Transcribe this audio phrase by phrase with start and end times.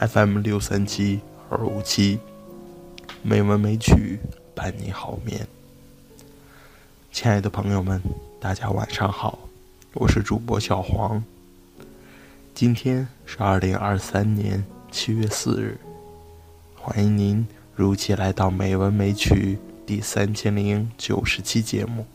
[0.00, 1.20] FM 六三七
[1.50, 2.18] 二五七，
[3.22, 4.18] 美文美曲
[4.54, 5.46] 伴你好眠。
[7.12, 8.00] 亲爱的朋友们，
[8.40, 9.38] 大家晚上好，
[9.92, 11.22] 我是主播小黄。
[12.54, 15.78] 今天是二零二三年七月四日，
[16.74, 22.06] 欢迎您如期来到《美文美曲》第三千零九十期节目。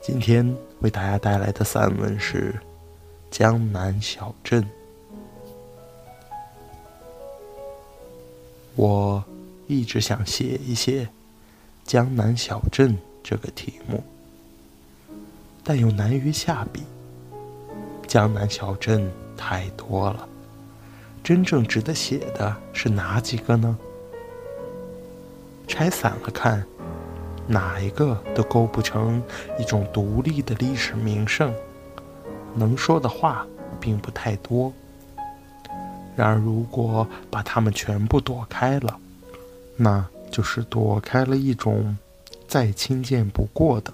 [0.00, 2.52] 今天为大家带来的散文是
[3.32, 4.62] 《江南小镇》。
[8.76, 9.24] 我
[9.66, 11.04] 一直想写一写
[11.82, 12.90] 《江南小镇》
[13.22, 14.04] 这个题目，
[15.64, 16.82] 但又难于下笔。
[18.06, 20.28] 江南小镇太多了，
[21.24, 23.78] 真正值得写的是哪几个呢？
[25.66, 26.62] 拆散了看。
[27.48, 29.22] 哪一个都构不成
[29.58, 31.52] 一种独立的历史名胜，
[32.54, 33.46] 能说的话
[33.80, 34.72] 并不太多。
[36.14, 38.98] 然而，如果把它们全部躲开了，
[39.76, 41.96] 那就是躲开了一种
[42.46, 43.92] 再亲见不过的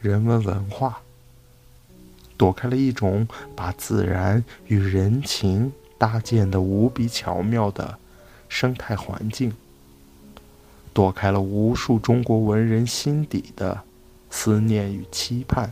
[0.00, 1.00] 人文文化，
[2.36, 7.98] 躲开了一种把自然与人情搭建的无比巧妙的
[8.48, 9.52] 生态环境。
[10.92, 13.80] 躲开了无数中国文人心底的
[14.28, 15.70] 思念与期盼，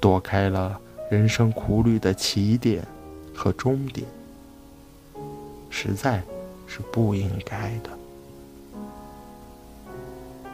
[0.00, 2.82] 躲开了人生苦旅的起点
[3.34, 4.06] 和终点，
[5.68, 6.22] 实在
[6.66, 7.90] 是不应该的。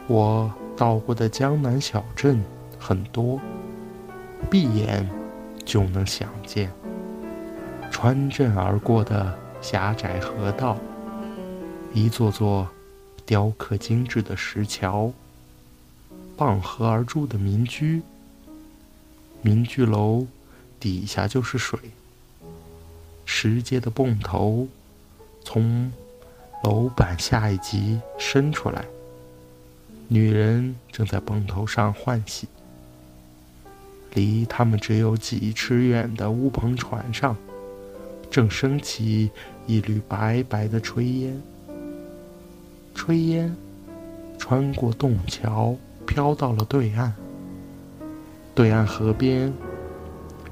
[0.07, 2.43] 我到过的江南小镇
[2.77, 3.39] 很多，
[4.49, 5.09] 闭眼
[5.65, 6.71] 就能想见。
[7.89, 10.77] 穿镇而过的狭窄河道，
[11.93, 12.67] 一座座。
[13.25, 15.11] 雕刻精致的石桥，
[16.37, 18.01] 傍河而筑的民居，
[19.47, 20.27] 民居楼
[20.77, 21.79] 底下就是水。
[23.23, 24.67] 石阶的泵头
[25.41, 25.89] 从
[26.65, 28.83] 楼板下一级伸出来，
[30.09, 32.45] 女人正在泵头上换洗。
[34.15, 37.33] 离他们只有几尺远的乌篷船上，
[38.29, 39.31] 正升起
[39.65, 41.41] 一缕白白的炊烟。
[42.93, 43.55] 炊烟
[44.37, 47.15] 穿过洞桥，飘到了对岸。
[48.57, 49.53] 对岸河边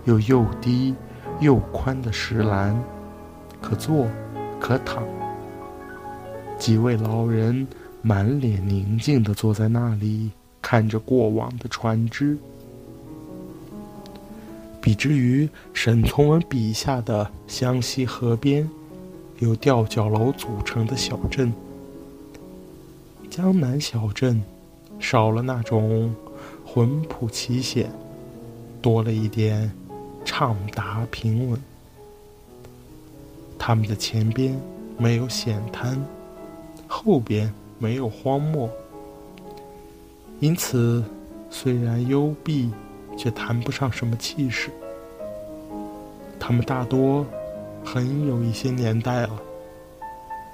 [0.04, 0.94] 有又低
[1.40, 2.80] 又宽的石栏，
[3.60, 4.08] 可坐
[4.60, 5.04] 可躺。
[6.56, 7.68] 几位老人
[8.04, 10.30] 满脸宁静地坐在那里，
[10.62, 12.38] 看着过往的船只。
[14.80, 18.70] 比之于沈从文笔下的湘西河边
[19.40, 21.52] 由吊脚楼组成的小镇。
[23.32, 24.44] 江南小镇，
[25.00, 26.14] 少了那种
[26.76, 27.90] 浑朴奇险，
[28.82, 29.72] 多了一点
[30.26, 31.58] 畅达平稳。
[33.58, 34.60] 他们的前边
[34.98, 35.98] 没有险滩，
[36.86, 37.50] 后边
[37.80, 38.70] 没有荒漠，
[40.42, 41.02] 因此
[41.50, 42.70] 虽然幽闭，
[43.18, 44.70] 却谈不上什么气势。
[46.38, 47.26] 他们大多
[47.86, 49.42] 很有一些年代了，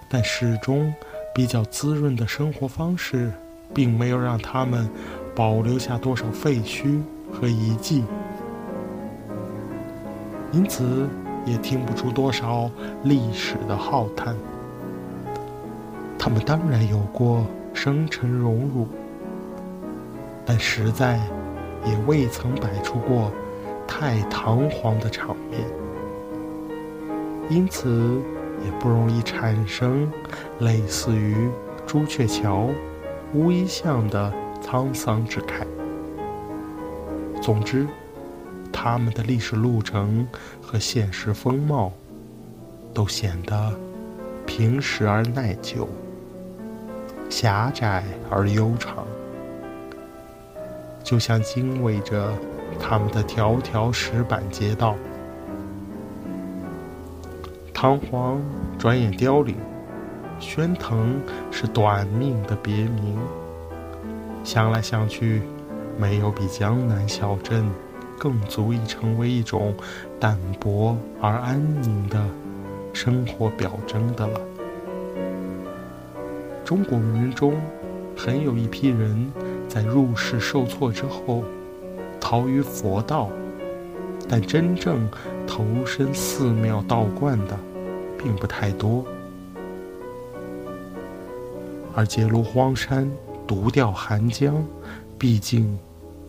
[0.08, 0.94] 但始终。
[1.34, 3.32] 比较滋润的生活方式，
[3.74, 4.90] 并没有让他们
[5.36, 8.04] 保留下多少废墟和遗迹，
[10.52, 11.08] 因此
[11.46, 12.70] 也听不出多少
[13.04, 14.36] 历史的浩叹。
[16.18, 18.88] 他们当然有过生辰荣辱，
[20.46, 21.20] 但实在
[21.86, 23.32] 也未曾摆出过
[23.88, 25.62] 太堂皇的场面，
[27.50, 28.22] 因此。
[28.64, 30.08] 也不容易产生
[30.60, 31.50] 类似于
[31.88, 32.70] 朱雀桥、
[33.34, 35.66] 乌衣巷的沧桑之慨。
[37.42, 37.88] 总之，
[38.72, 40.28] 他们的历史路程
[40.62, 41.92] 和现实风貌，
[42.94, 43.74] 都显得
[44.46, 45.90] 平实而耐久，
[47.30, 49.06] 狭窄而悠长，
[51.04, 52.32] 就像经纬着
[52.80, 54.96] 他们的条条石板街道。
[57.74, 58.40] 堂皇
[58.78, 59.56] 转眼凋零，
[60.40, 61.20] 喧腾
[61.50, 63.18] 是短命的别名。
[64.44, 65.42] 想来想去，
[65.98, 67.70] 没有比江南小镇
[68.18, 69.74] 更足以成为一种
[70.20, 72.20] 淡泊而安宁的
[72.94, 74.40] 生活表征的了。
[76.66, 77.56] 中国文人中，
[78.18, 79.32] 很有一批人
[79.68, 81.44] 在入世受挫之后，
[82.20, 83.30] 逃于佛道，
[84.28, 85.10] 但真正
[85.46, 87.58] 投身寺庙道观的。
[88.24, 89.04] 并不太多，
[91.96, 93.10] 而结庐荒山、
[93.52, 94.66] 独钓寒江，
[95.20, 95.78] 毕竟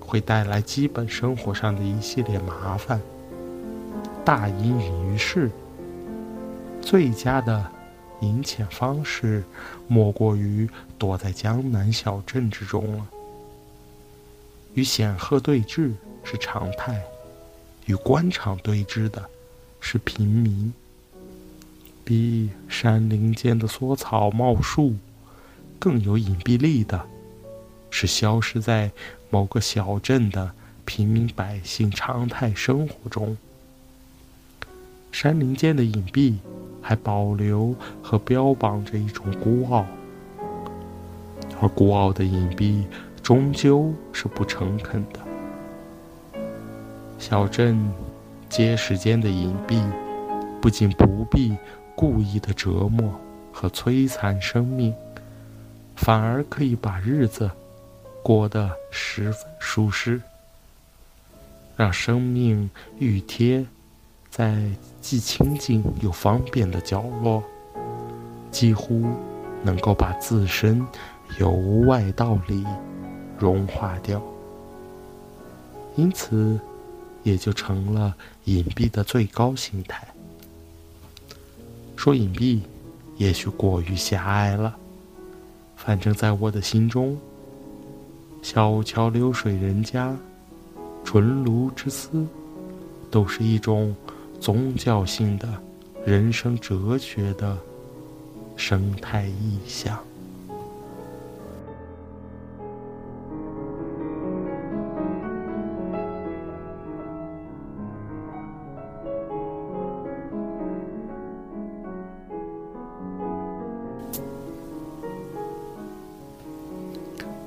[0.01, 3.01] 会带来基本生活上的一系列麻烦。
[4.25, 5.49] 大隐隐于市。
[6.81, 7.65] 最佳的
[8.23, 9.45] 隐潜方式，
[9.87, 13.07] 莫过于躲在江南小镇之中了。
[14.75, 15.93] 与显赫对峙
[16.25, 17.01] 是常态，
[17.87, 19.25] 与官场对峙的
[19.79, 20.75] 是平民。
[22.03, 24.97] 比山林间的缩草茂树
[25.79, 27.07] 更有隐蔽力的，
[27.93, 28.91] 是消失在
[29.31, 30.51] 某个小镇的
[30.85, 33.37] 平民百姓常态生活中。
[35.13, 36.39] 山林间的隐蔽
[36.81, 37.73] 还保留
[38.03, 39.87] 和标榜着一种孤傲，
[41.61, 42.85] 而孤傲的隐蔽
[43.23, 45.21] 终究是不诚恳的。
[47.19, 47.79] 小镇
[48.49, 49.81] 街市间的隐蔽，
[50.61, 51.57] 不仅不必。
[51.95, 53.13] 故意的折磨
[53.53, 54.95] 和摧残生命，
[55.95, 57.49] 反而可以把日子
[58.23, 60.21] 过得十分舒适，
[61.77, 63.67] 让生命愈贴
[64.31, 64.71] 在
[65.01, 67.43] 既清静又方便的角落，
[68.51, 69.05] 几乎
[69.63, 70.87] 能够把自身
[71.39, 71.51] 由
[71.87, 72.65] 外到里
[73.39, 74.23] 融化掉，
[75.97, 76.61] 因此
[77.25, 78.15] 也就成了
[78.45, 80.07] 隐蔽的最高形态。
[81.97, 82.61] 说隐蔽，
[83.17, 84.77] 也许过于狭隘了。
[85.77, 87.19] 反正，在我的心中，
[88.43, 90.15] 小桥流水人家，
[91.05, 92.27] 纯鲈之思，
[93.09, 93.95] 都是一种
[94.41, 95.49] 宗教性的
[96.05, 97.57] 人生哲学的
[98.57, 99.97] 生态意象。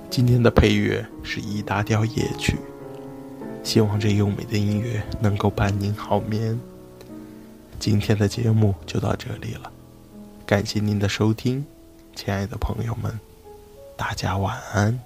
[0.10, 2.54] 今天的配乐是《一大调夜曲》，
[3.64, 6.58] 希望这优美的音乐能够伴您好眠。
[7.80, 9.72] 今天的节目就到这里了，
[10.46, 11.66] 感谢您的收听，
[12.16, 13.20] 亲爱的朋友们，
[13.98, 14.98] 大家晚安。